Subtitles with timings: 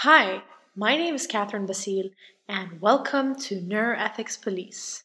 [0.00, 0.42] Hi,
[0.74, 2.10] my name is Catherine Bassil,
[2.46, 5.04] and welcome to Neuroethics Police.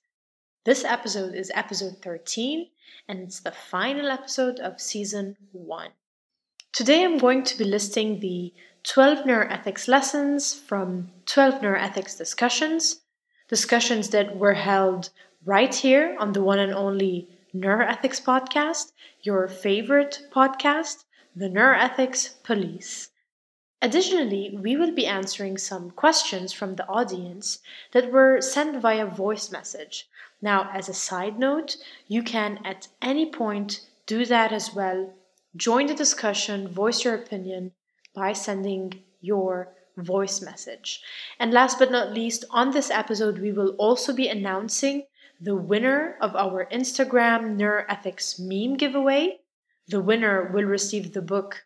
[0.65, 2.67] This episode is episode 13,
[3.07, 5.91] and it's the final episode of season 1.
[6.73, 12.99] Today I'm going to be listing the 12 neuroethics lessons from 12 neuroethics discussions,
[13.47, 15.09] discussions that were held
[15.45, 23.07] right here on the one and only Neuroethics Podcast, your favorite podcast, the Neuroethics Police.
[23.83, 27.59] Additionally, we will be answering some questions from the audience
[27.93, 30.07] that were sent via voice message.
[30.39, 35.13] Now, as a side note, you can at any point do that as well.
[35.55, 37.71] Join the discussion, voice your opinion
[38.13, 41.01] by sending your voice message.
[41.39, 45.05] And last but not least, on this episode, we will also be announcing
[45.39, 49.39] the winner of our Instagram Neuroethics meme giveaway.
[49.87, 51.65] The winner will receive the book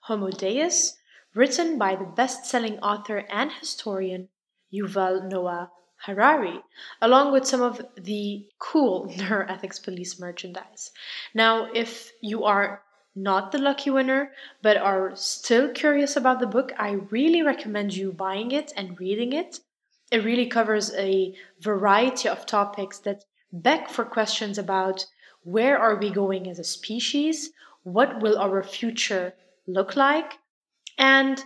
[0.00, 0.98] Homo Deus
[1.34, 4.28] written by the best selling author and historian
[4.72, 5.70] Yuval Noah
[6.06, 6.60] Harari,
[7.00, 10.90] along with some of the cool neuroethics police merchandise.
[11.34, 12.82] Now, if you are
[13.14, 18.12] not the lucky winner but are still curious about the book, I really recommend you
[18.12, 19.60] buying it and reading it.
[20.10, 25.06] It really covers a variety of topics that beg for questions about
[25.44, 27.50] where are we going as a species?
[27.82, 29.34] What will our future
[29.66, 30.38] look like?
[30.98, 31.42] And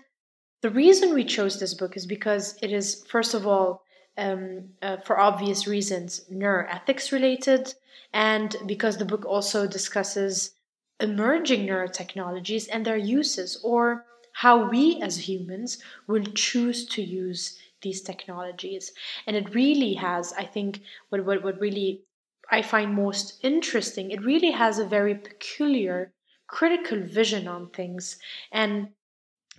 [0.63, 3.83] the reason we chose this book is because it is, first of all,
[4.19, 7.75] um, uh, for obvious reasons, neuroethics related,
[8.13, 10.53] and because the book also discusses
[11.01, 18.01] emerging neurotechnologies and their uses, or how we as humans will choose to use these
[18.01, 18.93] technologies.
[19.27, 20.81] And it really has, I think,
[21.11, 22.03] what, what, what really
[22.51, 26.13] I find most interesting, it really has a very peculiar
[26.47, 28.19] critical vision on things.
[28.53, 28.89] And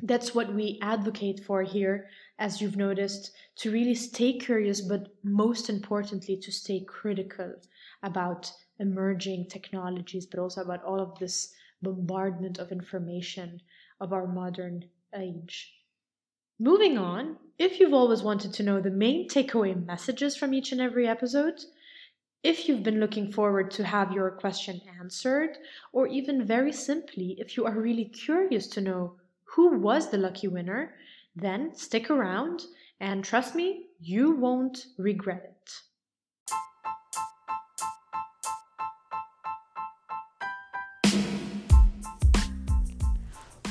[0.04, 5.70] that's what we advocate for here, as you've noticed, to really stay curious, but most
[5.70, 7.56] importantly, to stay critical
[8.04, 13.62] about emerging technologies, but also about all of this bombardment of information
[14.00, 15.74] of our modern age.
[16.60, 20.82] Moving on, if you've always wanted to know the main takeaway messages from each and
[20.82, 21.60] every episode,
[22.44, 25.58] if you've been looking forward to have your question answered,
[25.92, 29.16] or even very simply, if you are really curious to know
[29.58, 30.94] who was the lucky winner,
[31.36, 32.62] then stick around
[33.00, 35.72] and trust me, you won't regret it.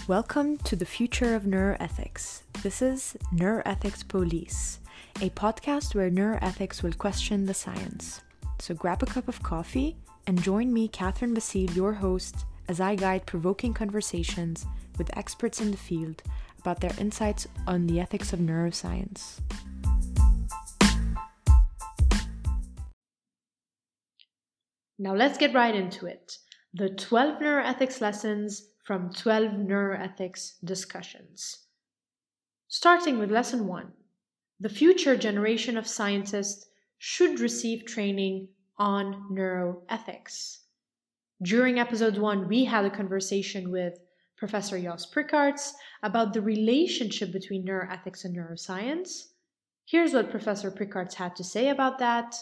[0.08, 2.42] Welcome to the future of neuroethics.
[2.64, 4.80] This is Neuroethics Police,
[5.20, 8.22] a podcast where neuroethics will question the science.
[8.58, 9.94] So grab a cup of coffee
[10.26, 14.66] and join me, Catherine Bassil, your host, as I guide provoking conversations
[14.98, 16.22] with experts in the field
[16.60, 19.40] about their insights on the ethics of neuroscience.
[24.98, 26.38] Now let's get right into it.
[26.72, 31.66] The 12 neuroethics lessons from 12 neuroethics discussions.
[32.68, 33.92] Starting with lesson 1.
[34.58, 36.66] The future generation of scientists
[36.98, 40.60] should receive training on neuroethics.
[41.42, 43.98] During episode 1, we had a conversation with
[44.36, 49.28] Professor Jos Prickaerts about the relationship between neuroethics and neuroscience.
[49.86, 52.34] Here's what Professor Prickaerts had to say about that.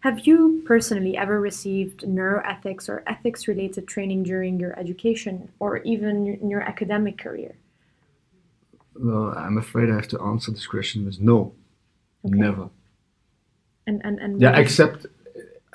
[0.00, 6.38] Have you personally ever received neuroethics or ethics related training during your education or even
[6.40, 7.56] in your academic career?
[8.94, 11.52] Well, I'm afraid I have to answer this question with no.
[12.24, 12.36] Okay.
[12.36, 12.70] Never.
[13.86, 15.06] And, and, and yeah, except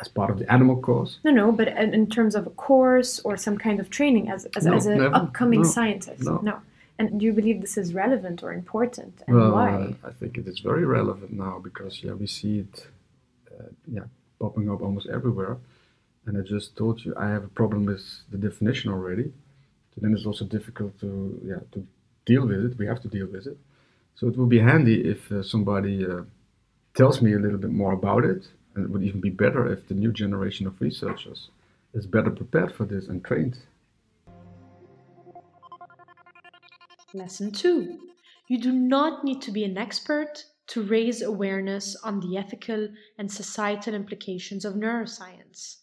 [0.02, 1.20] as part of the animal course.
[1.24, 4.66] No, no, but in terms of a course or some kind of training as, as,
[4.66, 6.24] no, as an never, upcoming no, scientist.
[6.24, 6.40] No.
[6.42, 6.60] no.
[6.98, 9.96] And do you believe this is relevant or important, and well, why?
[10.04, 12.88] I think it is very relevant now because yeah, we see it,
[13.52, 14.06] uh, yeah,
[14.40, 15.58] popping up almost everywhere.
[16.26, 19.32] And I just told you I have a problem with the definition already.
[19.92, 21.10] So then it's also difficult to
[21.44, 21.88] yeah to
[22.26, 22.78] deal with it.
[22.78, 23.58] We have to deal with it.
[24.16, 26.24] So it would be handy if uh, somebody uh,
[26.94, 28.44] tells me a little bit more about it
[28.76, 31.50] and it would even be better if the new generation of researchers
[31.94, 33.58] is better prepared for this and trained.
[37.14, 38.00] Lesson 2.
[38.48, 42.88] You do not need to be an expert to raise awareness on the ethical
[43.18, 45.78] and societal implications of neuroscience.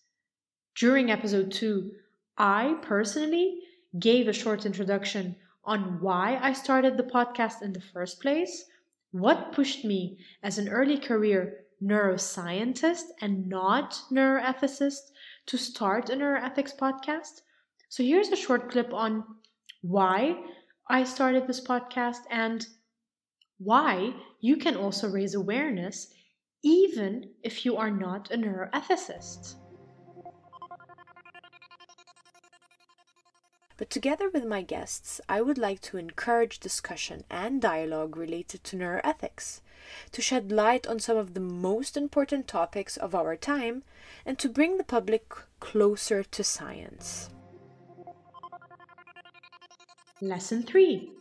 [0.74, 1.90] During episode 2,
[2.38, 3.60] I personally
[3.98, 8.64] gave a short introduction on why I started the podcast in the first place,
[9.10, 15.10] what pushed me as an early career neuroscientist and not neuroethicist
[15.46, 17.42] to start a neuroethics podcast,
[17.88, 19.24] So here's a short clip on
[19.80, 20.36] why
[20.88, 22.66] I started this podcast and
[23.58, 26.12] why you can also raise awareness
[26.62, 29.54] even if you are not a neuroethicist.
[33.76, 38.76] But together with my guests, I would like to encourage discussion and dialogue related to
[38.76, 39.60] neuroethics,
[40.12, 43.82] to shed light on some of the most important topics of our time,
[44.24, 47.30] and to bring the public closer to science.
[50.20, 51.12] Lesson 3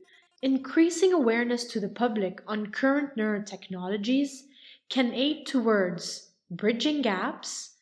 [0.42, 4.44] Increasing awareness to the public on current neurotechnologies
[4.90, 7.78] can aid towards bridging gaps,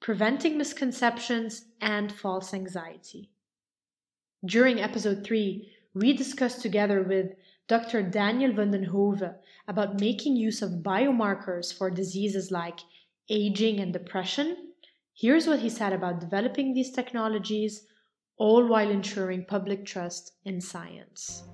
[0.00, 3.30] preventing misconceptions, and false anxiety.
[4.44, 7.34] During episode 3, we discussed together with
[7.70, 8.02] Dr.
[8.02, 9.32] Daniel Vandenhove
[9.68, 12.80] about making use of biomarkers for diseases like
[13.28, 14.72] aging and depression.
[15.14, 17.86] Here's what he said about developing these technologies,
[18.38, 21.44] all while ensuring public trust in science.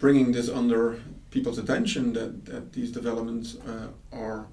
[0.00, 1.00] Bringing this under
[1.30, 4.48] people's attention that, that these developments uh, are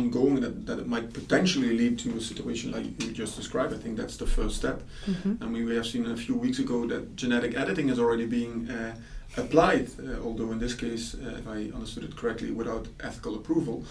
[0.00, 3.72] ongoing that, that it might potentially lead to a situation like you just described.
[3.76, 4.78] I think that's the first step.
[5.06, 5.34] Mm-hmm.
[5.40, 8.54] And we, we have seen a few weeks ago that genetic editing is already being
[8.70, 8.94] uh,
[9.36, 13.84] applied, uh, although in this case, uh, if I understood it correctly, without ethical approval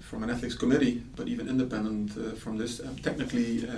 [0.00, 2.80] from an ethics committee, but even independent uh, from this.
[2.80, 3.72] Um, technically, uh,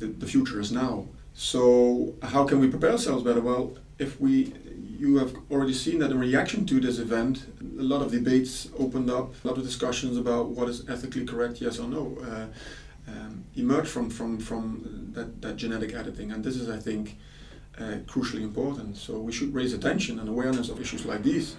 [0.00, 1.06] the, the future is now.
[1.34, 3.40] So, how can we prepare ourselves better?
[3.40, 4.52] Well, if we
[5.04, 7.46] you have already seen that in reaction to this event,
[7.78, 11.60] a lot of debates opened up, a lot of discussions about what is ethically correct,
[11.60, 12.46] yes or no, uh,
[13.10, 16.32] um, emerged from, from, from that, that genetic editing.
[16.32, 17.18] And this is, I think,
[17.78, 18.96] uh, crucially important.
[18.96, 21.56] So we should raise attention and awareness of issues like these.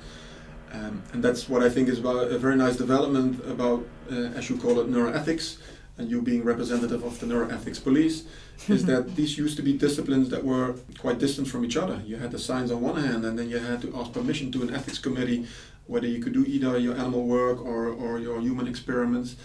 [0.71, 4.49] Um, and that's what I think is about a very nice development about, uh, as
[4.49, 5.57] you call it, neuroethics,
[5.97, 8.25] and you being representative of the neuroethics police,
[8.67, 12.01] is that these used to be disciplines that were quite distant from each other.
[12.05, 14.61] You had the science on one hand, and then you had to ask permission to
[14.63, 15.47] an ethics committee
[15.87, 19.35] whether you could do either your animal work or, or your human experiments.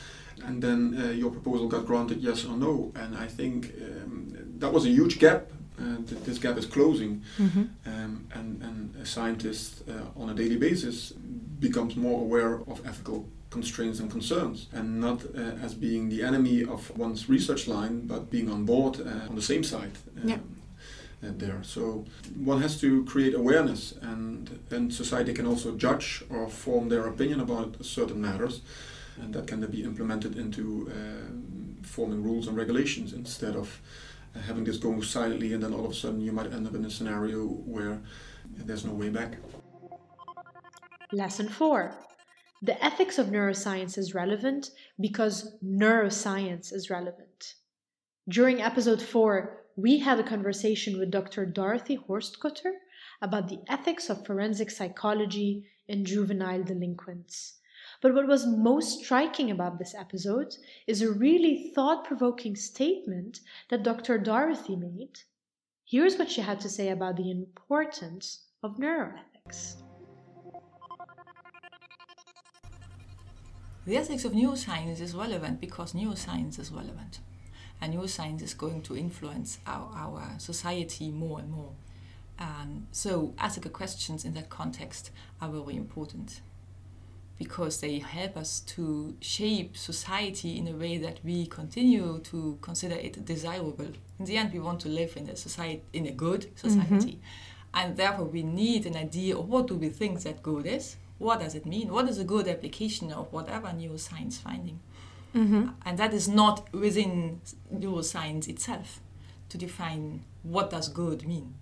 [0.43, 2.93] And then uh, your proposal got granted yes or no.
[2.95, 5.51] And I think um, that was a huge gap.
[5.77, 7.23] And this gap is closing.
[7.39, 7.65] Mm-hmm.
[7.87, 13.29] Um, and, and a scientist uh, on a daily basis becomes more aware of ethical
[13.51, 18.31] constraints and concerns, and not uh, as being the enemy of one's research line, but
[18.31, 19.93] being on board uh, on the same side.
[20.23, 20.39] Um, yeah.
[21.23, 21.63] Uh, there.
[21.63, 27.07] So one has to create awareness, and then society can also judge or form their
[27.07, 28.63] opinion about certain matters,
[29.21, 33.81] and that can then be implemented into uh, forming rules and regulations instead of
[34.35, 36.75] uh, having this go silently, and then all of a sudden you might end up
[36.75, 38.01] in a scenario where
[38.57, 39.37] there's no way back.
[41.13, 41.93] Lesson 4
[42.63, 44.71] the ethics of neuroscience is relevant
[45.01, 47.55] because neuroscience is relevant.
[48.29, 51.47] During episode 4, we had a conversation with Dr.
[51.47, 52.75] Dorothy Horstkotter
[53.23, 57.59] about the ethics of forensic psychology in juvenile delinquents.
[58.03, 60.55] But what was most striking about this episode
[60.87, 63.41] is a really thought provoking statement
[63.71, 64.19] that Dr.
[64.19, 65.21] Dorothy made.
[65.85, 69.77] Here's what she had to say about the importance of neuroethics.
[73.87, 77.21] The ethics of neuroscience is relevant because neuroscience is relevant.
[77.81, 81.73] And neuroscience is going to influence our, our society more and more.
[82.39, 85.11] And so ethical questions in that context
[85.41, 86.41] are very important
[87.41, 92.95] because they help us to shape society in a way that we continue to consider
[92.97, 93.89] it desirable.
[94.19, 97.79] In the end, we want to live in a society, in a good society, mm-hmm.
[97.79, 101.39] and therefore we need an idea of what do we think that good is, what
[101.39, 101.93] does it mean?
[101.93, 104.81] What is a good application of whatever neuroscience finding?
[105.35, 105.69] Mm-hmm.
[105.87, 107.41] And that is not within
[107.73, 109.01] neuroscience itself
[109.51, 111.55] to define what does good mean.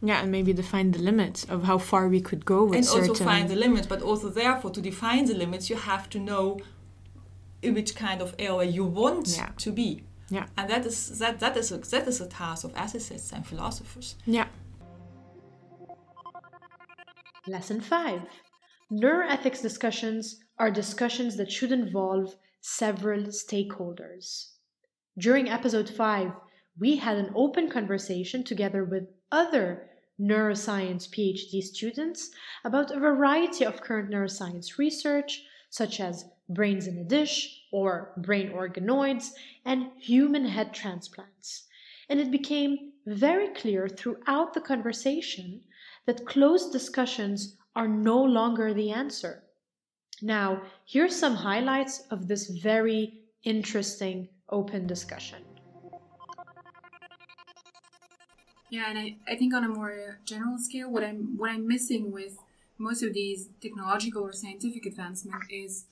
[0.00, 3.10] Yeah, and maybe define the limits of how far we could go with and certain...
[3.10, 6.60] also find the limits, but also therefore to define the limits, you have to know
[7.60, 9.50] in which kind of area you want yeah.
[9.58, 10.04] to be.
[10.30, 10.46] Yeah.
[10.56, 14.14] And that is that that is a, that is a task of ethicists and philosophers.
[14.24, 14.46] Yeah.
[17.46, 18.22] Lesson five.
[18.92, 24.54] Neuroethics discussions are discussions that should involve several stakeholders.
[25.16, 26.32] During episode 5,
[26.76, 29.88] we had an open conversation together with other
[30.20, 32.30] neuroscience PhD students
[32.64, 38.50] about a variety of current neuroscience research, such as brains in a dish or brain
[38.50, 39.30] organoids
[39.64, 41.68] and human head transplants.
[42.08, 45.62] And it became very clear throughout the conversation
[46.06, 49.42] that closed discussions are no longer the answer.
[50.20, 55.42] Now, here's some highlights of this very interesting open discussion.
[58.68, 62.12] Yeah, and I, I think on a more general scale, what I'm what I'm missing
[62.12, 62.36] with
[62.76, 65.86] most of these technological or scientific advancement is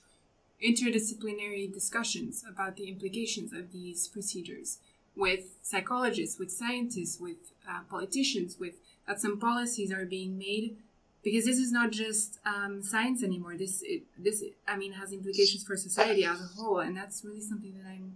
[0.63, 4.77] interdisciplinary discussions about the implications of these procedures
[5.15, 8.75] with psychologists, with scientists, with uh, politicians, with
[9.07, 10.77] that some policies are being made
[11.23, 13.55] because this is not just um, science anymore.
[13.57, 17.41] This it, this I mean has implications for society as a whole, and that's really
[17.41, 18.13] something that I'm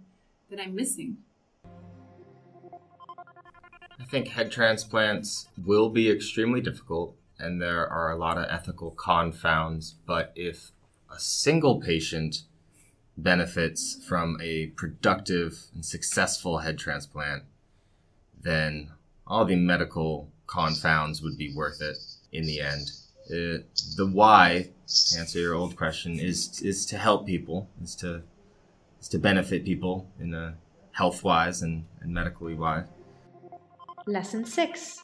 [0.50, 1.18] that I'm missing.
[4.00, 8.90] I think head transplants will be extremely difficult, and there are a lot of ethical
[8.90, 9.94] confounds.
[10.06, 10.72] But if
[11.10, 12.42] a single patient
[13.16, 17.44] benefits from a productive and successful head transplant,
[18.40, 18.90] then
[19.26, 21.96] all the medical confounds would be worth it
[22.34, 22.90] in the end.
[23.30, 23.64] Uh,
[23.96, 28.22] the why, to answer your old question, is is to help people, is to
[29.00, 30.54] is to benefit people in a
[30.92, 32.86] health wise and, and medically wise.
[34.06, 35.02] Lesson 6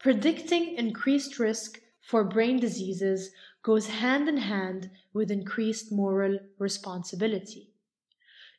[0.00, 3.30] Predicting increased risk for brain diseases
[3.62, 7.70] goes hand in hand with increased moral responsibility.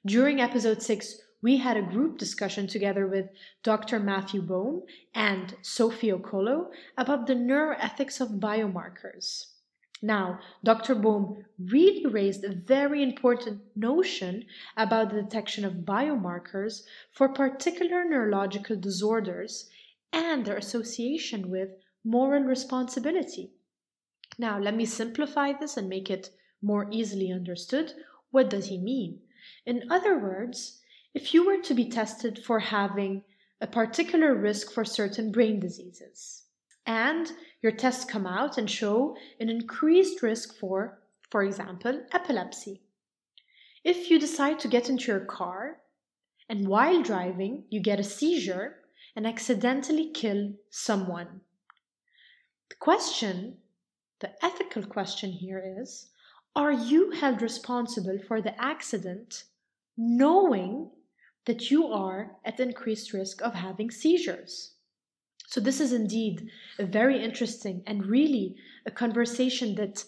[0.06, 3.30] During episode 6, we had a group discussion together with
[3.62, 4.00] Dr.
[4.00, 4.82] Matthew Baum
[5.14, 9.52] and Sophie Okolo about the neuroethics of biomarkers.
[10.02, 10.96] Now, Dr.
[10.96, 18.76] Baum really raised a very important notion about the detection of biomarkers for particular neurological
[18.76, 19.70] disorders
[20.12, 21.70] and their association with
[22.04, 23.52] moral responsibility.
[24.40, 26.32] Now, let me simplify this and make it
[26.64, 27.94] more easily understood.
[28.32, 29.20] What does he mean?
[29.64, 30.82] In other words,
[31.16, 33.24] if you were to be tested for having
[33.62, 36.44] a particular risk for certain brain diseases,
[36.86, 37.32] and
[37.62, 41.00] your tests come out and show an increased risk for,
[41.32, 42.82] for example, epilepsy.
[43.84, 45.78] If you decide to get into your car
[46.50, 48.82] and while driving you get a seizure,
[49.16, 51.40] and accidentally kill someone.
[52.70, 53.58] The question,
[54.20, 56.10] the ethical question here is
[56.56, 59.46] are you held responsible for the accident
[59.98, 60.90] knowing
[61.46, 64.74] that you are at increased risk of having seizures?
[65.48, 66.50] So, this is indeed
[66.80, 70.04] a very interesting and really a conversation that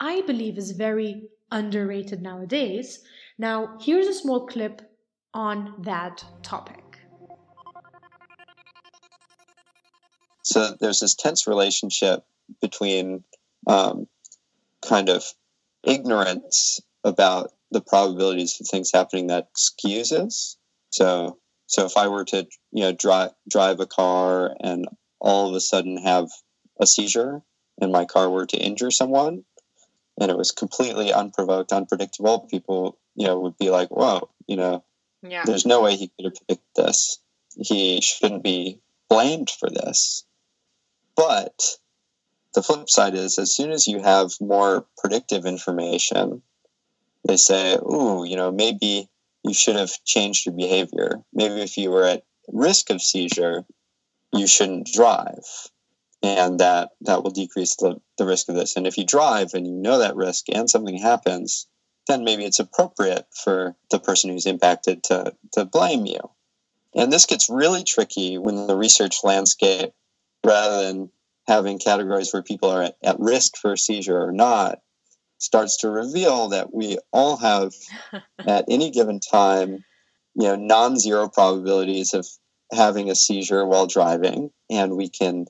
[0.00, 3.02] I believe is very underrated nowadays.
[3.38, 4.82] Now, here's a small clip
[5.32, 6.84] on that topic.
[10.44, 12.24] So there's this tense relationship
[12.60, 13.24] between
[13.66, 14.06] um,
[14.86, 15.24] kind of
[15.82, 20.56] ignorance about the probabilities of things happening that excuses.
[20.94, 24.86] So so if I were to you know drive drive a car and
[25.18, 26.28] all of a sudden have
[26.78, 27.42] a seizure
[27.80, 29.44] and my car were to injure someone
[30.20, 34.84] and it was completely unprovoked, unpredictable, people you know would be like, "Whoa, you know,
[35.22, 35.42] yeah.
[35.44, 37.18] there's no way he could have picked this.
[37.56, 40.24] He shouldn't be blamed for this."
[41.16, 41.76] But
[42.54, 46.42] the flip side is as soon as you have more predictive information,
[47.26, 49.08] they say, ooh, you know, maybe
[49.44, 51.22] you should have changed your behavior.
[51.32, 53.64] Maybe if you were at risk of seizure,
[54.32, 55.44] you shouldn't drive.
[56.22, 58.76] And that, that will decrease the, the risk of this.
[58.76, 61.66] And if you drive and you know that risk and something happens,
[62.08, 66.20] then maybe it's appropriate for the person who's impacted to, to blame you.
[66.94, 69.92] And this gets really tricky when the research landscape
[70.44, 71.10] rather than
[71.46, 74.80] having categories where people are at, at risk for seizure or not,
[75.38, 77.72] starts to reveal that we all have
[78.46, 79.84] at any given time,
[80.34, 82.26] you know, non-zero probabilities of
[82.72, 85.46] having a seizure while driving, and we can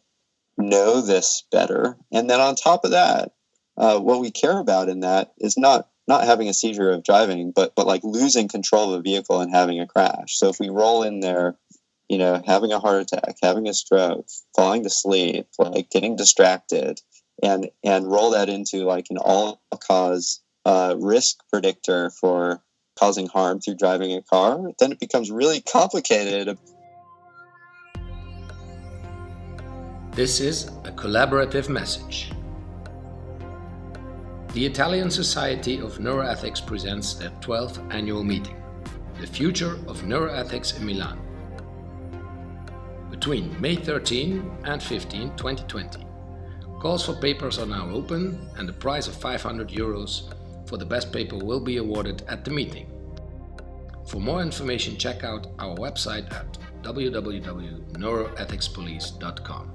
[0.56, 1.96] know this better.
[2.12, 3.32] And then on top of that,
[3.76, 7.50] uh, what we care about in that is not not having a seizure of driving,
[7.50, 10.36] but but like losing control of a vehicle and having a crash.
[10.36, 11.56] So if we roll in there
[12.08, 17.00] you know, having a heart attack, having a stroke, falling to sleep, like getting distracted,
[17.42, 22.62] and and roll that into like an all cause uh, risk predictor for
[22.98, 26.56] causing harm through driving a car, then it becomes really complicated.
[30.12, 32.30] This is a collaborative message.
[34.52, 38.62] The Italian Society of Neuroethics presents their 12th annual meeting,
[39.20, 41.18] The Future of Neuroethics in Milan
[43.24, 46.03] between May 13 and 15, 2020.
[46.84, 50.30] Calls for papers are now open and the prize of 500 euros
[50.68, 52.90] for the best paper will be awarded at the meeting.
[54.06, 59.70] For more information, check out our website at www.neuroethicspolice.com.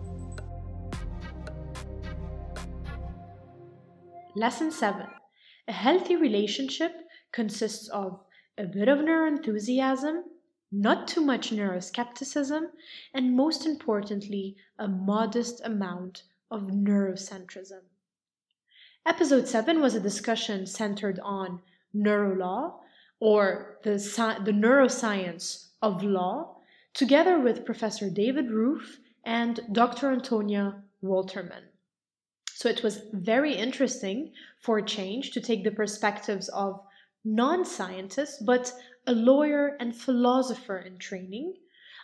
[4.35, 5.07] Lesson 7
[5.67, 6.91] A healthy relationship
[7.31, 8.19] consists of
[8.59, 10.21] a bit of neuroenthusiasm,
[10.71, 12.67] not too much neuroskepticism,
[13.15, 17.81] and most importantly, a modest amount of neurocentrism.
[19.05, 21.61] Episode 7 was a discussion centered on
[21.95, 22.73] neurolaw,
[23.19, 23.91] or the,
[24.45, 26.57] the neuroscience of law,
[26.93, 30.11] together with Professor David Roef and Dr.
[30.11, 31.63] Antonia Waltermann.
[32.53, 36.81] So it was very interesting for a change to take the perspectives of
[37.23, 38.73] non scientists, but
[39.07, 41.55] a lawyer and philosopher in training.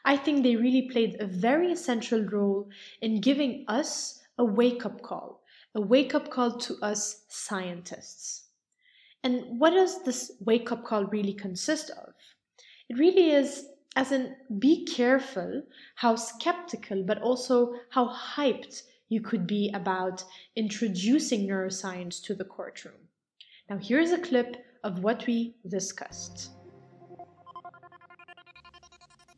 [0.05, 2.69] I think they really played a very essential role
[3.01, 5.41] in giving us a wake up call,
[5.75, 8.43] a wake up call to us scientists.
[9.23, 12.13] And what does this wake up call really consist of?
[12.89, 13.65] It really is,
[13.95, 15.63] as in, be careful
[15.95, 20.23] how skeptical, but also how hyped you could be about
[20.55, 23.09] introducing neuroscience to the courtroom.
[23.69, 26.51] Now, here's a clip of what we discussed.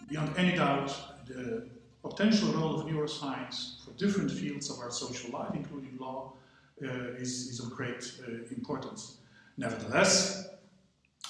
[0.10, 1.70] Beyond any doubt, the
[2.02, 6.34] potential role of neuroscience different fields of our social life, including law,
[6.84, 6.88] uh,
[7.18, 9.18] is, is of great uh, importance.
[9.58, 10.50] Nevertheless,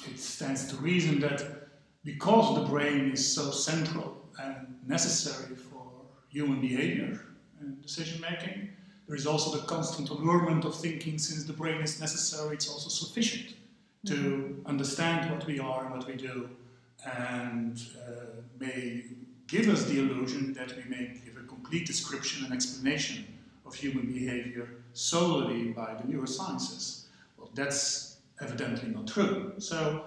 [0.05, 1.69] it stands to reason that
[2.03, 5.83] because the brain is so central and necessary for
[6.29, 7.19] human behavior,
[7.59, 8.69] and decision making.
[9.07, 12.89] There is also the constant allurement of thinking, since the brain is necessary, it's also
[12.89, 13.55] sufficient
[14.05, 14.67] to mm-hmm.
[14.67, 16.49] understand what we are and what we do,
[17.05, 19.05] and uh, may
[19.47, 21.36] give us the illusion that we may give
[21.67, 23.25] complete description and explanation
[23.65, 27.07] of human behavior solely by the neurosciences.
[27.37, 29.51] Well, that's evidently not true.
[29.57, 30.05] So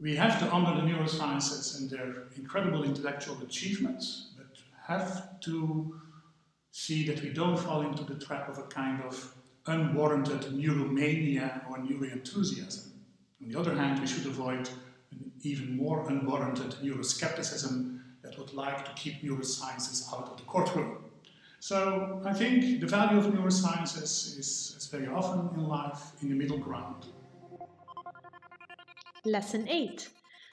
[0.00, 4.56] we have to honor the neurosciences and their incredible intellectual achievements, but
[4.86, 6.00] have to
[6.70, 9.34] see that we don't fall into the trap of a kind of
[9.66, 12.86] unwarranted neuromania or neuroenthusiasm.
[13.42, 14.70] On the other hand, we should avoid
[15.10, 17.99] an even more unwarranted neuroskepticism
[18.30, 20.98] that would like to keep neurosciences out of the courtroom.
[21.58, 26.34] So I think the value of neurosciences is, is very often in life in the
[26.34, 27.06] middle ground.
[29.24, 30.08] Lesson 8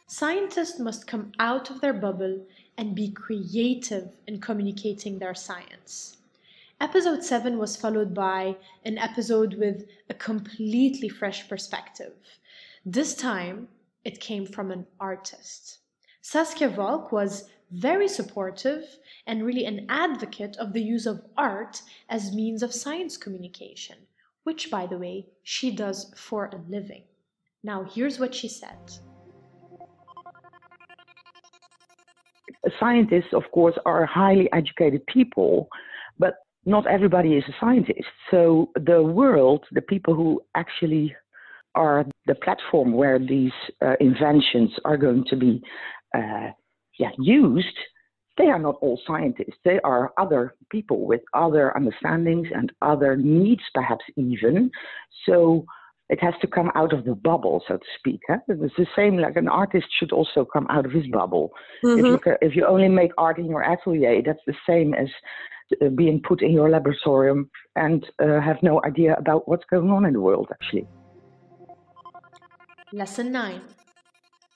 [0.08, 2.46] Scientists must come out of their bubble
[2.78, 6.18] and be creative in communicating their science.
[6.82, 12.14] Episode 7 was followed by an episode with a completely fresh perspective.
[12.86, 13.68] This time,
[14.04, 15.80] it came from an artist.
[16.22, 22.34] Saskia Valk was very supportive and really an advocate of the use of art as
[22.34, 23.98] means of science communication,
[24.44, 27.04] which, by the way, she does for a living.
[27.64, 29.00] Now, here's what she said.
[32.80, 35.70] scientists, of course, are highly educated people,
[36.20, 38.08] but not everybody is a scientist.
[38.32, 41.16] So the world, the people who actually
[41.76, 43.52] are the platform where these
[43.86, 45.62] uh, inventions are going to be
[46.16, 46.50] uh,
[47.00, 47.78] yeah, used,
[48.38, 49.58] they are not all scientists.
[49.66, 54.70] They are other people with other understandings and other needs, perhaps even.
[55.26, 55.66] So
[56.10, 58.22] it has to come out of the bubble, so to speak.
[58.28, 58.38] Huh?
[58.48, 61.52] It's the same like an artist should also come out of his bubble.
[61.84, 62.00] Mm-hmm.
[62.00, 65.08] If, you, if you only make art in your atelier, that's the same as
[65.82, 70.06] uh, being put in your laboratorium and uh, have no idea about what's going on
[70.06, 70.88] in the world, actually.
[72.94, 73.62] Lesson 9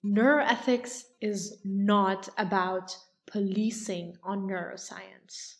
[0.05, 2.95] Neuroethics is not about
[3.27, 5.57] policing on neuroscience.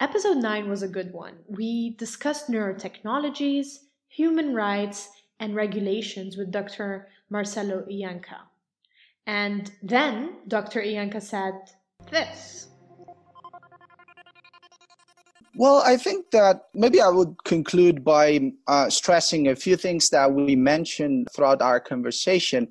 [0.00, 1.34] Episode 9 was a good one.
[1.46, 3.66] We discussed neurotechnologies,
[4.08, 7.08] human rights and regulations with Dr.
[7.30, 8.40] Marcello Ienca.
[9.26, 10.80] And then Dr.
[10.80, 11.54] Ianca said
[12.10, 12.68] this.
[15.56, 20.32] Well, I think that maybe I would conclude by uh, stressing a few things that
[20.32, 22.68] we mentioned throughout our conversation,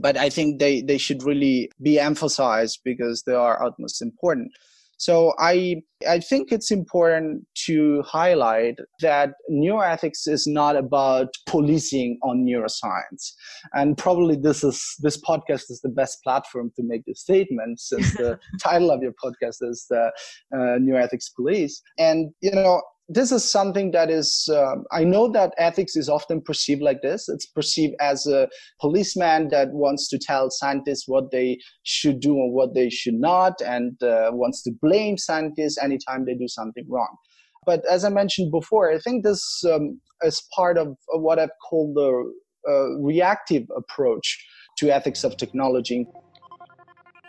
[0.00, 4.52] but I think they, they should really be emphasized because they are utmost important.
[4.98, 12.46] So I I think it's important to highlight that neuroethics is not about policing on
[12.46, 13.32] neuroscience.
[13.74, 18.14] And probably this is this podcast is the best platform to make this statement since
[18.16, 20.10] the title of your podcast is the
[20.54, 21.82] uh, neuroethics police.
[21.98, 26.40] And you know, this is something that is um, i know that ethics is often
[26.40, 27.28] perceived like this.
[27.28, 28.48] It's perceived as a
[28.80, 33.60] policeman that wants to tell scientists what they should do and what they should not
[33.62, 37.16] and uh, wants to blame scientists anytime they do something wrong.
[37.64, 41.94] But as i mentioned before i think this um, is part of what i've called
[41.94, 42.32] the
[42.68, 44.44] uh, reactive approach
[44.78, 46.06] to ethics of technology.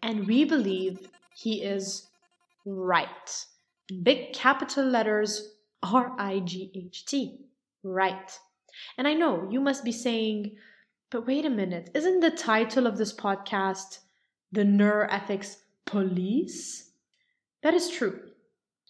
[0.03, 2.07] And we believe he is
[2.65, 3.45] right.
[4.03, 7.39] Big capital letters R I G H T.
[7.83, 8.37] Right.
[8.97, 10.55] And I know you must be saying,
[11.09, 13.99] But wait a minute, isn't the title of this podcast
[14.51, 16.91] The Neuroethics Police?
[17.63, 18.31] That is true.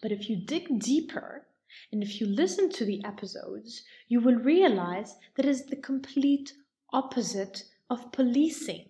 [0.01, 1.47] But if you dig deeper
[1.91, 6.53] and if you listen to the episodes, you will realize that it is the complete
[6.93, 8.89] opposite of policing.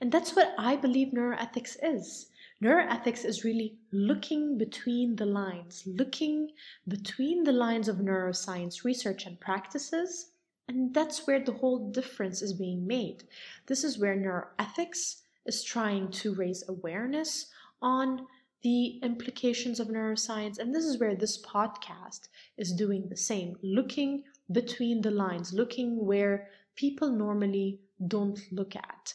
[0.00, 2.30] And that's what I believe neuroethics is.
[2.64, 6.50] Neuroethics is really looking between the lines, looking
[6.88, 10.30] between the lines of neuroscience research and practices.
[10.66, 13.24] And that's where the whole difference is being made.
[13.66, 17.50] This is where neuroethics is trying to raise awareness
[17.82, 18.26] on
[18.62, 20.58] the implications of neuroscience.
[20.58, 26.06] And this is where this podcast is doing the same, looking between the lines, looking
[26.06, 29.12] where people normally don't look at.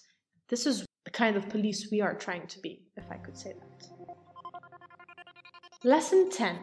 [0.49, 3.53] This is the kind of police we are trying to be, if I could say
[3.53, 3.87] that.
[5.83, 6.59] Lesson 10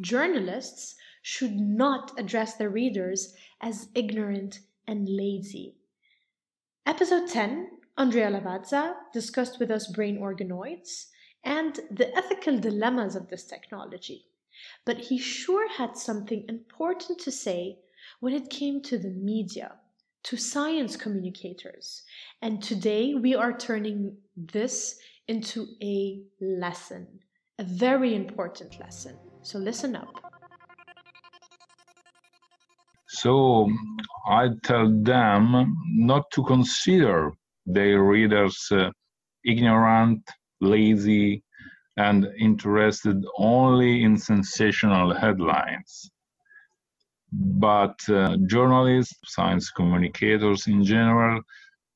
[0.00, 5.76] Journalists should not address their readers as ignorant and lazy.
[6.86, 7.68] Episode 10,
[7.98, 11.08] Andrea Lavazza discussed with us brain organoids
[11.44, 14.24] and the ethical dilemmas of this technology.
[14.86, 17.80] But he sure had something important to say
[18.20, 19.72] when it came to the media
[20.26, 22.02] to science communicators.
[22.42, 27.06] And today we are turning this into a lesson,
[27.60, 29.16] a very important lesson.
[29.42, 30.12] So listen up.
[33.08, 33.70] So
[34.28, 37.32] I tell them not to consider
[37.64, 38.90] their readers uh,
[39.44, 40.28] ignorant,
[40.60, 41.44] lazy,
[41.96, 46.10] and interested only in sensational headlines
[47.38, 51.42] but uh, journalists, science communicators in general,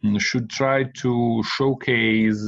[0.04, 2.42] mm, should try to showcase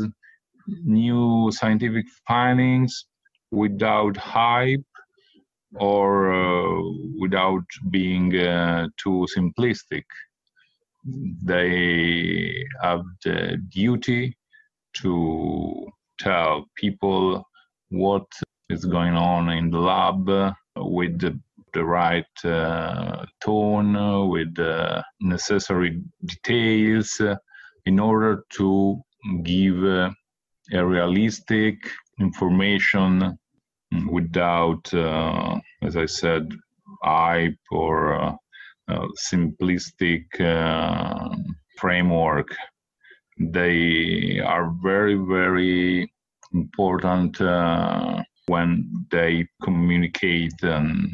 [0.84, 3.06] new scientific findings
[3.50, 4.84] without hype
[5.74, 6.82] or uh,
[7.18, 10.04] without being uh, too simplistic.
[11.04, 14.36] They have the duty
[14.98, 15.86] to
[16.18, 17.42] tell people
[17.88, 18.26] what
[18.68, 20.28] is going on in the lab
[20.76, 21.38] with the
[21.72, 27.36] the right uh, tone, uh, with the necessary details uh,
[27.86, 29.00] in order to
[29.42, 30.14] give a
[30.72, 31.76] realistic
[32.20, 33.38] information
[34.10, 34.92] without,
[35.82, 36.52] as I said,
[37.02, 38.38] hype or
[39.18, 40.24] simplistic
[41.78, 42.54] framework.
[43.38, 46.12] They are very, very
[46.52, 51.10] important uh, when they communicate and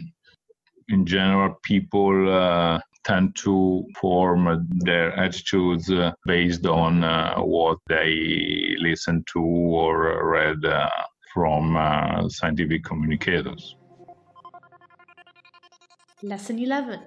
[0.88, 8.74] in general, people uh, tend to form their attitudes uh, based on uh, what they
[8.78, 10.88] listen to or read uh,
[11.32, 13.76] from uh, scientific communicators.
[16.22, 17.00] Lesson 11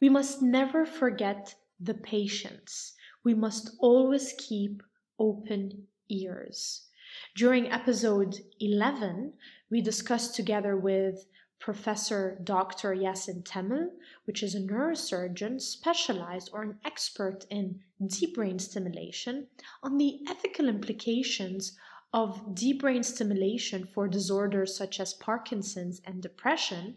[0.00, 2.94] We must never forget the patients.
[3.24, 4.82] We must always keep
[5.18, 6.88] open ears.
[7.36, 9.34] During episode 11,
[9.70, 11.24] we discussed together with
[11.62, 12.92] Professor Dr.
[12.92, 13.90] Yasin Temel,
[14.24, 19.46] which is a neurosurgeon specialized or an expert in deep brain stimulation,
[19.80, 21.78] on the ethical implications
[22.12, 26.96] of deep brain stimulation for disorders such as Parkinson's and depression,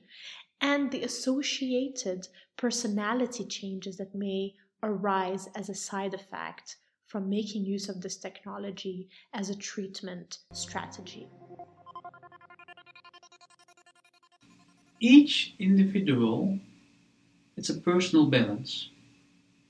[0.60, 7.88] and the associated personality changes that may arise as a side effect from making use
[7.88, 11.30] of this technology as a treatment strategy.
[15.14, 16.60] Each individual,
[17.58, 18.90] it's a personal balance.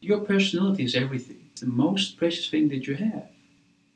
[0.02, 1.42] Your personality is everything.
[1.52, 3.28] It's the most precious thing that you have.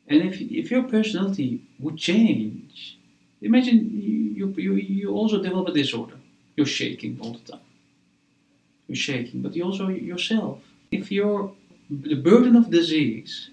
[0.08, 2.98] And if, if your personality would change,
[3.42, 3.80] imagine
[4.40, 6.18] you, you, you also develop a disorder.
[6.56, 7.68] You're shaking all the time.
[8.88, 10.60] You're shaking, but you also yourself.
[10.92, 11.52] If you're
[11.90, 13.50] the burden of disease,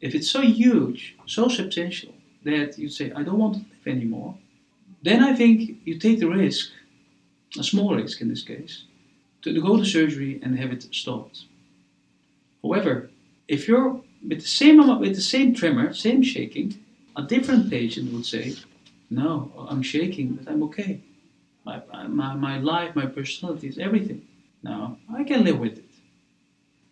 [0.00, 2.14] if it's so huge, so substantial,
[2.44, 4.36] that you say, I don't want to live anymore,
[5.02, 6.70] then I think you take the risk
[7.58, 8.84] a small risk in this case,
[9.42, 11.44] to go to surgery and have it stopped.
[12.62, 13.10] However,
[13.48, 16.78] if you're with the same with the same tremor, same shaking,
[17.14, 18.54] a different patient would say,
[19.10, 21.00] "No, I'm shaking, but I'm okay.
[21.64, 24.22] My, my, my life, my personality is everything.
[24.62, 25.92] Now I can live with it."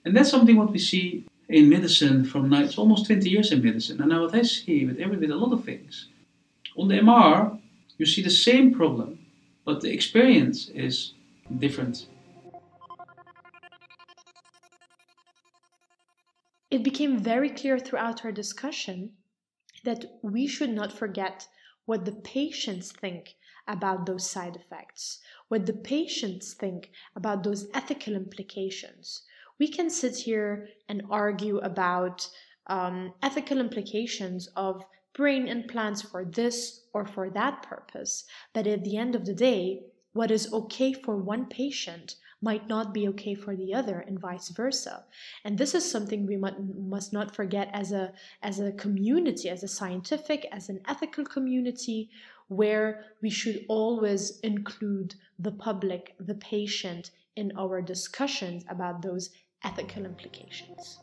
[0.04, 2.62] And that's something what we see in medicine from now.
[2.62, 5.36] It's almost 20 years in medicine, and now what I see with every with a
[5.36, 6.08] lot of things.
[6.76, 7.58] On the MR,
[7.98, 9.18] you see the same problem
[9.64, 11.14] but the experience is
[11.58, 12.06] different.
[16.70, 19.12] It became very clear throughout our discussion
[19.84, 21.46] that we should not forget
[21.84, 23.36] what the patients think
[23.68, 29.22] about those side effects, what the patients think about those ethical implications.
[29.58, 32.28] we can sit here and argue about
[32.66, 38.24] um, ethical implications of brain and implants for this or for that purpose.
[38.52, 42.92] But at the end of the day, what is okay for one patient might not
[42.92, 45.04] be okay for the other and vice versa.
[45.44, 49.68] And this is something we must not forget as a, as a community, as a
[49.68, 52.10] scientific, as an ethical community,
[52.48, 59.30] where we should always include the public, the patient, in our discussions about those
[59.64, 60.98] ethical implications.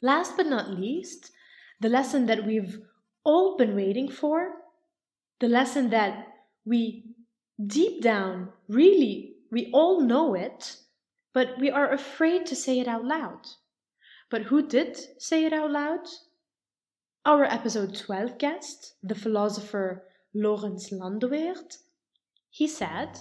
[0.00, 1.32] Last but not least,
[1.80, 2.80] the lesson that we've
[3.24, 4.52] all been waiting for,
[5.40, 6.28] the lesson that
[6.64, 7.04] we
[7.66, 10.76] deep down really, we all know it,
[11.32, 13.46] but we are afraid to say it out loud.
[14.30, 16.06] But who did say it out loud?
[17.24, 21.54] Our episode 12 guest, the philosopher Lorenz Landwehr,
[22.50, 23.18] he said,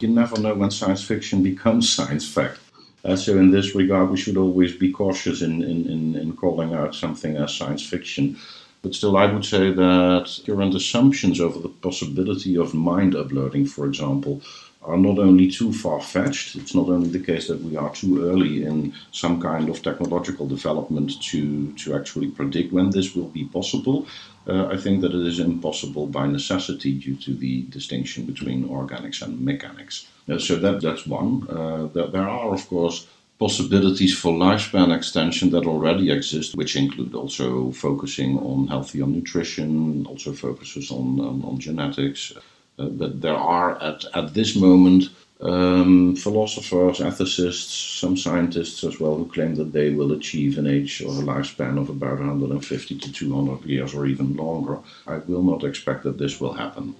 [0.00, 2.60] You never know when science fiction becomes science fact.
[3.04, 6.74] Uh, so in this regard, we should always be cautious in, in, in, in calling
[6.74, 8.36] out something as science fiction.
[8.82, 13.86] But still, I would say that current assumptions over the possibility of mind uploading, for
[13.86, 14.40] example,
[14.82, 18.24] are not only too far fetched, it's not only the case that we are too
[18.24, 23.44] early in some kind of technological development to, to actually predict when this will be
[23.44, 24.06] possible.
[24.46, 29.20] Uh, I think that it is impossible by necessity due to the distinction between organics
[29.20, 30.08] and mechanics.
[30.28, 31.46] Uh, so that, that's one.
[31.50, 33.06] Uh, there are, of course,
[33.38, 40.32] possibilities for lifespan extension that already exist, which include also focusing on healthier nutrition, also
[40.32, 42.32] focuses on, on, on genetics.
[42.78, 45.04] Uh, but there are at, at this moment
[45.40, 51.00] um, philosophers, ethicists, some scientists as well who claim that they will achieve an age
[51.00, 54.78] or a lifespan of about 150 to 200 years or even longer.
[55.06, 56.96] I will not expect that this will happen.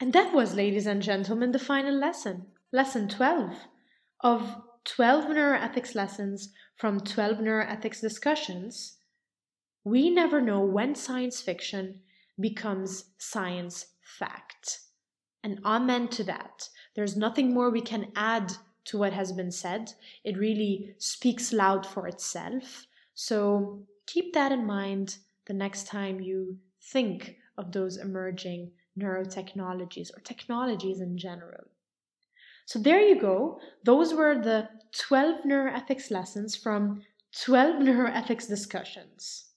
[0.00, 2.46] And that was, ladies and gentlemen, the final lesson.
[2.72, 3.54] Lesson 12
[4.22, 8.96] of 12 neuroethics lessons from 12 neuroethics discussions.
[9.84, 12.00] We never know when science fiction
[12.40, 14.80] becomes science fact.
[15.42, 16.68] And amen to that.
[16.94, 18.52] There's nothing more we can add
[18.86, 19.92] to what has been said.
[20.24, 22.86] It really speaks loud for itself.
[23.14, 30.20] So keep that in mind the next time you think of those emerging neurotechnologies or
[30.20, 31.64] technologies in general.
[32.66, 33.60] So there you go.
[33.84, 37.02] Those were the 12 neuroethics lessons from
[37.44, 39.49] 12 neuroethics discussions.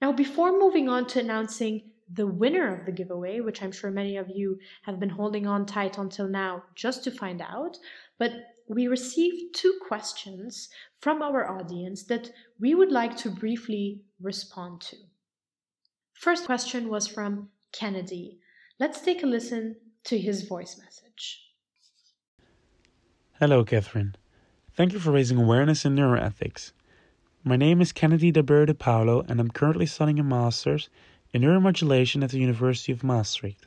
[0.00, 4.16] Now, before moving on to announcing the winner of the giveaway, which I'm sure many
[4.16, 7.78] of you have been holding on tight until now just to find out,
[8.18, 8.32] but
[8.68, 10.68] we received two questions
[11.00, 14.96] from our audience that we would like to briefly respond to.
[16.14, 18.38] First question was from Kennedy.
[18.78, 21.42] Let's take a listen to his voice message.
[23.40, 24.14] Hello, Catherine.
[24.76, 26.72] Thank you for raising awareness in neuroethics.
[27.46, 30.88] My name is Kennedy de Boer de Paulo, and I'm currently studying a master's
[31.30, 33.66] in neuromodulation at the University of Maastricht.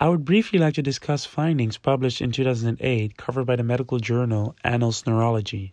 [0.00, 4.56] I would briefly like to discuss findings published in 2008 covered by the medical journal
[4.64, 5.72] Annals Neurology.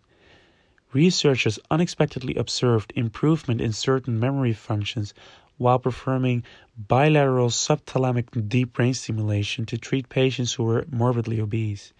[0.92, 5.12] Researchers unexpectedly observed improvement in certain memory functions
[5.58, 6.44] while performing
[6.78, 11.92] bilateral subthalamic deep brain stimulation to treat patients who were morbidly obese.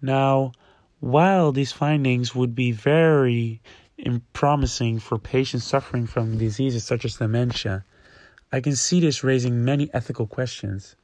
[0.00, 0.52] Now,
[1.00, 3.60] while these findings would be very
[4.32, 7.84] promising for patients suffering from diseases such as dementia,
[8.52, 10.96] I can see this raising many ethical questions.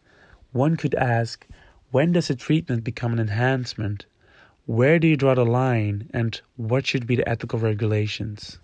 [0.52, 1.46] One could ask
[1.90, 4.07] when does a treatment become an enhancement?
[4.66, 8.59] Where do you draw the line, and what should be the ethical regulations?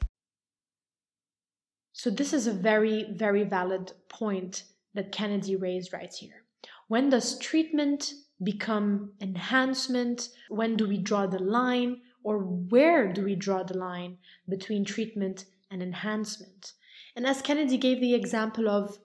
[1.93, 4.62] So, this is a very, very valid point
[4.95, 6.45] that Kennedy raised right here.
[6.87, 10.29] When does treatment become enhancement?
[10.49, 12.01] When do we draw the line?
[12.29, 16.75] Or where do we draw the line between treatment and enhancement?
[17.17, 18.99] And as Kennedy gave the example of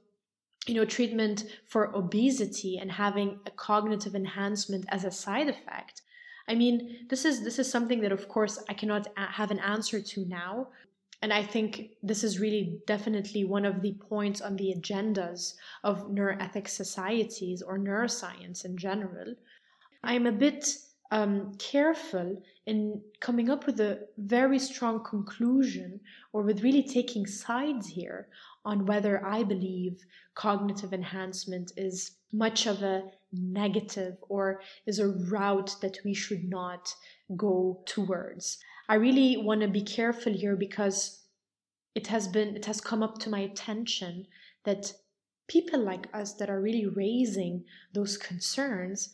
[0.67, 6.01] you know treatment for obesity and having a cognitive enhancement as a side effect
[6.47, 9.99] i mean this is this is something that of course i cannot have an answer
[9.99, 10.67] to now
[11.21, 16.07] and i think this is really definitely one of the points on the agendas of
[16.07, 19.35] neuroethics societies or neuroscience in general
[20.01, 20.77] i'm a bit
[21.13, 25.99] um, careful in coming up with a very strong conclusion
[26.33, 28.27] or with really taking sides here
[28.65, 35.75] on whether I believe cognitive enhancement is much of a negative or is a route
[35.83, 36.91] that we should not
[37.37, 38.57] go towards.
[38.89, 41.25] I really want to be careful here because
[41.93, 44.25] it has been it has come up to my attention
[44.63, 44.91] that
[45.47, 49.13] people like us that are really raising those concerns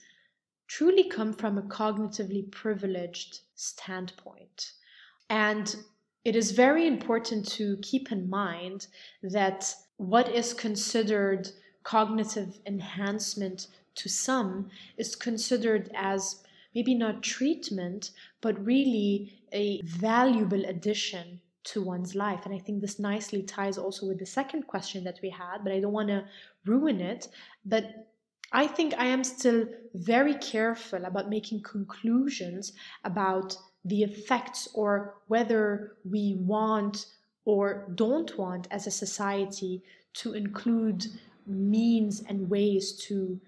[0.69, 4.73] truly come from a cognitively privileged standpoint.
[5.29, 5.75] And
[6.23, 8.87] it is very important to keep in mind
[9.23, 11.49] that what is considered
[11.83, 16.43] cognitive enhancement to some is considered as
[16.75, 22.45] maybe not treatment, but really a valuable addition to one's life.
[22.45, 25.73] And I think this nicely ties also with the second question that we had, but
[25.73, 26.25] I don't want to
[26.65, 27.27] ruin it.
[27.65, 28.07] But
[28.51, 35.95] I think I am still very careful about making conclusions about the effects or whether
[36.09, 37.05] we want
[37.45, 39.81] or don't want as a society
[40.13, 41.05] to include
[41.45, 43.39] means and ways to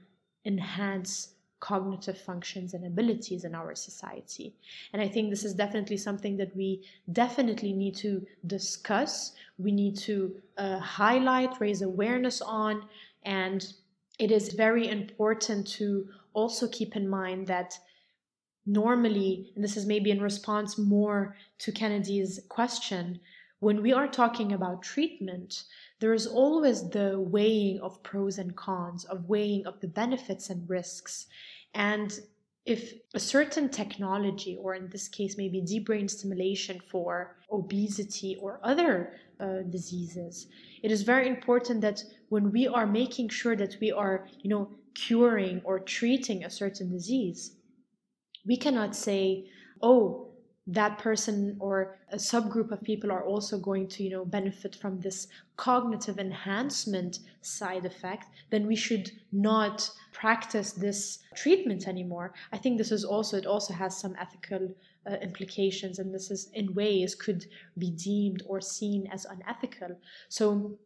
[0.46, 4.56] enhance cognitive functions and abilities in our society.
[4.94, 9.34] And I think this is definitely something that we definitely need to discuss.
[9.60, 12.84] We need to uh, highlight, raise awareness on,
[13.24, 13.74] and
[14.22, 17.78] it is very important to also keep in mind that
[18.68, 23.20] normally, and this is maybe in response more to Kennedy's question,
[23.62, 25.64] when we are talking about treatment,
[26.00, 30.70] there is always the weighing of pros and cons, of weighing of the benefits and
[30.70, 31.26] risks.
[31.74, 32.20] And
[32.66, 38.60] if a certain technology, or in this case, maybe deep brain stimulation for obesity or
[38.64, 40.48] other uh, diseases,
[40.84, 44.70] it is very important that when we are making sure that we are, you know,
[44.94, 47.58] curing or treating a certain disease,
[48.46, 49.50] we cannot say,
[49.82, 50.30] oh,
[50.66, 55.02] that person or a subgroup of people are also going to you know benefit from
[55.02, 62.32] this cognitive enhancement side effect then we should not practice this treatment anymore.
[62.54, 64.70] I think this is also it also has some ethical
[65.10, 69.98] uh, implications and this is in ways could be deemed or seen as unethical.
[70.30, 70.78] So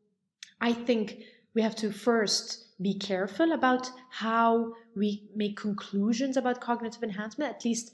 [0.62, 1.24] i think
[1.56, 7.64] we have to first be careful about how we make conclusions about cognitive enhancement at
[7.64, 7.94] least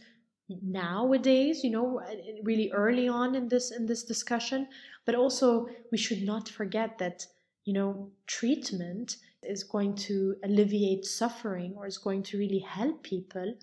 [0.61, 2.01] nowadays you know
[2.43, 4.67] really early on in this in this discussion.
[5.05, 7.25] But also we should not forget that
[7.63, 13.55] you know treatment is going to alleviate suffering or is going to really help people.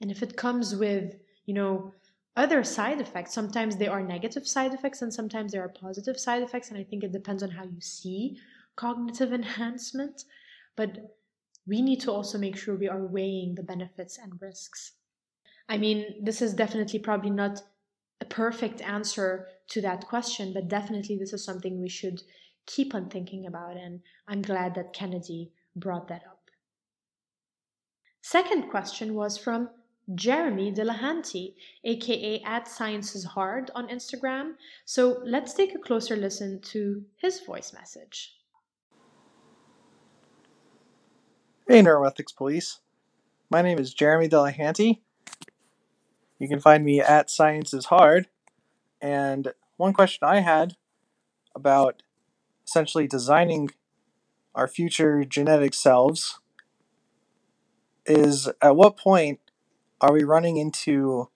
[0.00, 1.14] And if it comes with
[1.46, 1.92] you know
[2.36, 6.42] other side effects sometimes there are negative side effects and sometimes there are positive side
[6.44, 8.38] effects and i think it depends on how you see
[8.76, 10.24] cognitive enhancement
[10.76, 11.16] but
[11.66, 14.92] we need to also make sure we are weighing the benefits and risks
[15.70, 17.62] I mean, this is definitely probably not
[18.20, 22.22] a perfect answer to that question, but definitely this is something we should
[22.66, 26.50] keep on thinking about, and I'm glad that Kennedy brought that up.
[28.20, 29.70] Second question was from
[30.12, 31.54] Jeremy Delahanty,
[31.84, 34.54] aka at Science is Hard on Instagram.
[34.84, 38.34] So let's take a closer listen to his voice message.
[41.72, 42.80] Hey, Neuroethics Police.
[43.48, 45.02] My name is Jeremy Delahanty,
[46.40, 48.26] you can find me at Science is Hard.
[49.00, 50.74] And one question I had
[51.54, 52.02] about
[52.66, 53.70] essentially designing
[54.52, 56.40] our future genetic selves
[58.04, 59.38] is at what point
[60.00, 61.28] are we running into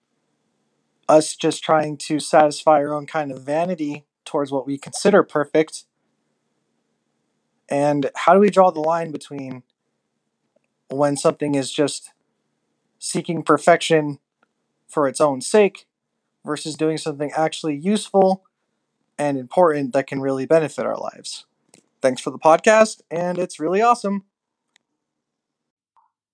[1.08, 5.84] us just trying to satisfy our own kind of vanity towards what we consider perfect?
[7.68, 9.62] And how do we draw the line between
[10.88, 12.12] when something is just
[12.98, 14.18] seeking perfection
[14.88, 15.86] for its own sake
[16.44, 18.44] versus doing something actually useful
[19.18, 21.46] and important that can really benefit our lives.
[22.02, 24.24] Thanks for the podcast, and it's really awesome.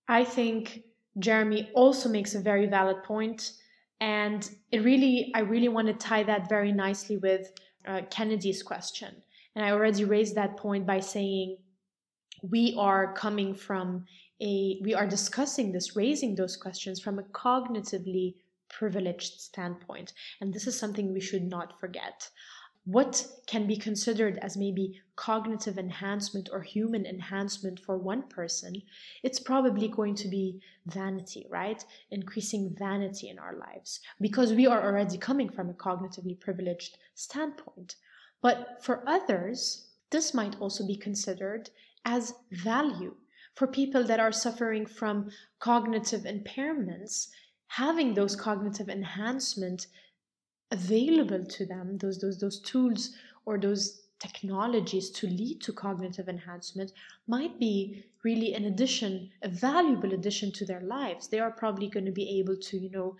[0.08, 0.82] I think
[1.18, 3.52] Jeremy also makes a very valid point,
[4.00, 7.52] and it really, I really want to tie that very nicely with
[7.86, 9.14] uh, Kennedy's question.
[9.54, 11.58] And I already raised that point by saying
[12.42, 14.06] we are coming from
[14.40, 18.35] a, we are discussing this, raising those questions from a cognitively
[18.68, 20.12] privileged standpoint.
[20.40, 22.31] And this is something we should not forget.
[22.85, 28.81] What can be considered as maybe cognitive enhancement or human enhancement for one person,
[29.23, 31.85] it's probably going to be vanity, right?
[32.10, 37.96] Increasing vanity in our lives because we are already coming from a cognitively privileged standpoint.
[38.40, 41.69] But for others, this might also be considered
[42.06, 43.14] as value.
[43.55, 47.29] For people that are suffering from cognitive impairments,
[47.67, 49.87] having those cognitive enhancement
[50.71, 53.11] available to them, those those those tools
[53.44, 56.92] or those technologies to lead to cognitive enhancement
[57.27, 61.29] might be really an addition, a valuable addition to their lives.
[61.29, 63.17] They are probably going to be able to, you know,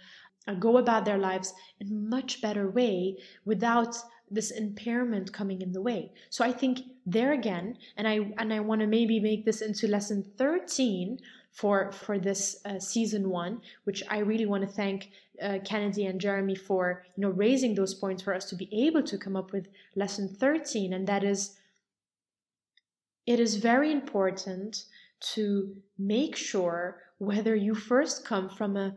[0.47, 3.97] uh, go about their lives in a much better way without
[4.31, 6.13] this impairment coming in the way.
[6.31, 9.89] So I think there again, and I and I want to maybe make this into
[9.89, 11.19] lesson 13
[11.53, 15.11] for for this uh, season one, which I really want to thank
[15.43, 19.03] uh, Kennedy and Jeremy for you know raising those points for us to be able
[19.03, 21.57] to come up with lesson 13, and that is
[23.27, 24.85] it is very important
[25.35, 28.97] to make sure whether you first come from a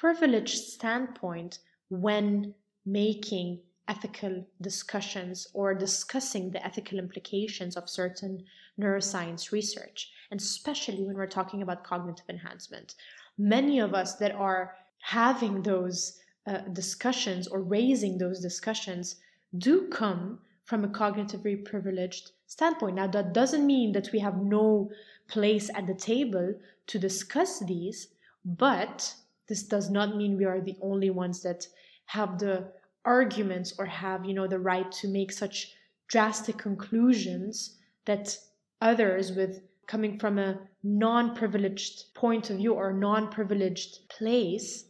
[0.00, 1.58] privileged standpoint
[1.88, 2.54] when
[2.84, 8.44] making ethical discussions or discussing the ethical implications of certain
[8.80, 12.94] neuroscience research, and especially when we're talking about cognitive enhancement.
[13.38, 19.16] Many of us that are having those uh, discussions or raising those discussions
[19.58, 22.96] do come from a cognitively privileged standpoint.
[22.96, 24.90] Now, that doesn't mean that we have no
[25.28, 26.54] place at the table
[26.86, 28.08] to discuss these,
[28.44, 29.14] but
[29.48, 31.66] this does not mean we are the only ones that
[32.06, 32.72] have the
[33.04, 35.72] arguments or have you know the right to make such
[36.08, 38.36] drastic conclusions that
[38.80, 44.84] others with coming from a non-privileged point of view or non-privileged place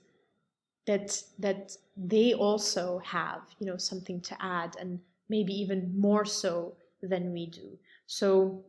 [0.86, 6.74] that that they also have you know something to add and maybe even more so
[7.02, 7.78] than we do.
[8.06, 8.64] So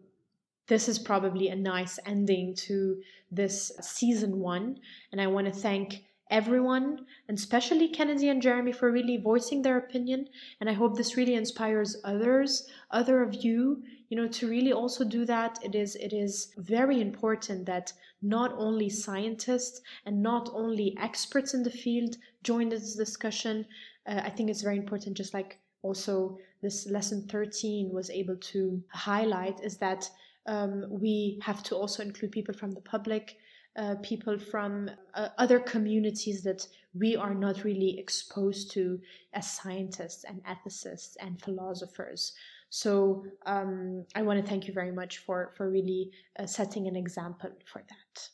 [0.67, 4.79] this is probably a nice ending to this season one
[5.11, 6.03] and i want to thank
[6.33, 10.27] everyone, and especially Kennedy and Jeremy, for really voicing their opinion.
[10.59, 15.03] And I hope this really inspires others, other of you, you know, to really also
[15.05, 15.59] do that.
[15.63, 21.61] It is it is very important that not only scientists and not only experts in
[21.61, 23.65] the field join this discussion.
[24.07, 28.83] Uh, I think it's very important, just like also this lesson 13 was able to
[28.91, 30.09] highlight, is that
[30.47, 33.37] um, we have to also include people from the public
[33.75, 38.99] uh, people from uh, other communities that we are not really exposed to
[39.33, 42.33] as scientists and ethicists and philosophers.
[42.69, 46.95] So um, I want to thank you very much for for really uh, setting an
[46.95, 48.29] example for that.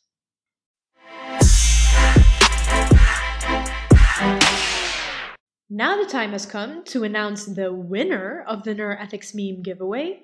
[5.72, 10.20] Now the time has come to announce the winner of the Neuroethics meme giveaway.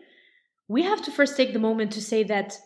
[0.69, 2.59] We have to first take the moment to say that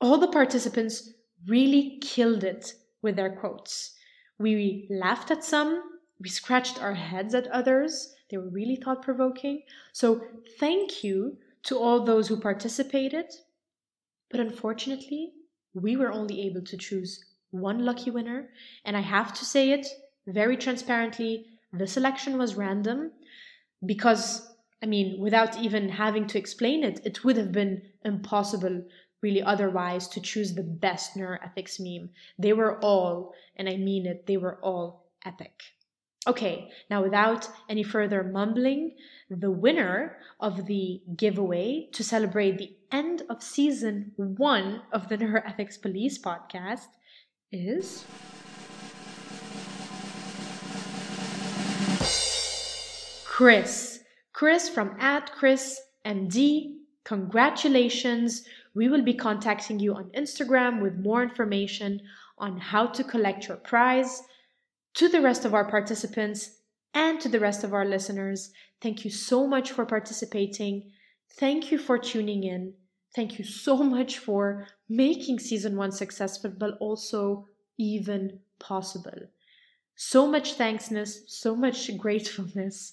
[0.00, 1.12] all the participants
[1.48, 3.94] really killed it with their quotes.
[4.38, 5.82] We laughed at some,
[6.20, 8.14] we scratched our heads at others.
[8.30, 9.62] They were really thought provoking.
[9.92, 10.20] So,
[10.58, 13.26] thank you to all those who participated.
[14.30, 15.32] But unfortunately,
[15.74, 18.50] we were only able to choose one lucky winner.
[18.84, 19.86] And I have to say it
[20.26, 23.12] very transparently the selection was random
[23.84, 28.84] because, I mean, without even having to explain it, it would have been impossible
[29.22, 32.10] really otherwise to choose the best neuroethics meme.
[32.38, 35.62] They were all, and I mean it, they were all epic.
[36.28, 38.96] Okay, now without any further mumbling,
[39.30, 45.80] the winner of the giveaway to celebrate the end of season one of the Neuroethics
[45.80, 46.88] Police podcast
[47.52, 48.04] is.
[53.24, 54.00] Chris.
[54.32, 56.74] Chris from at Chris MD.
[57.04, 58.44] Congratulations.
[58.76, 62.02] We will be contacting you on Instagram with more information
[62.36, 64.22] on how to collect your prize.
[64.96, 66.58] To the rest of our participants
[66.92, 68.52] and to the rest of our listeners,
[68.82, 70.92] thank you so much for participating.
[71.38, 72.74] Thank you for tuning in.
[73.14, 77.48] Thank you so much for making season one successful, but also
[77.78, 79.30] even possible.
[79.94, 82.92] So much thanksness, so much gratefulness.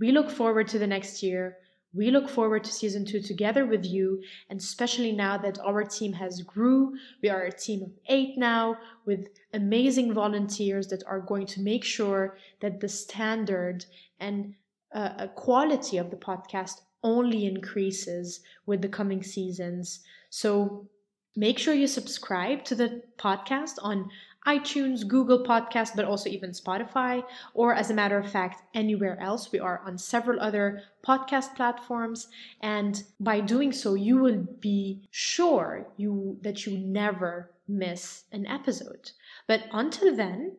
[0.00, 1.58] We look forward to the next year.
[1.94, 6.12] We look forward to season two together with you, and especially now that our team
[6.12, 6.94] has grew.
[7.22, 8.76] We are a team of eight now
[9.06, 13.86] with amazing volunteers that are going to make sure that the standard
[14.20, 14.54] and
[14.94, 20.00] uh, quality of the podcast only increases with the coming seasons.
[20.30, 20.88] So
[21.36, 24.10] make sure you subscribe to the podcast on
[24.48, 27.22] iTunes, Google Podcast, but also even Spotify,
[27.52, 29.52] or as a matter of fact, anywhere else.
[29.52, 32.28] We are on several other podcast platforms,
[32.62, 39.10] and by doing so, you will be sure you that you never miss an episode.
[39.46, 40.56] But until then,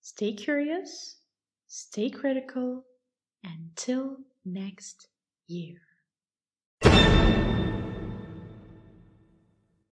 [0.00, 1.16] stay curious,
[1.66, 2.84] stay critical,
[3.42, 5.08] until next
[5.48, 5.80] year.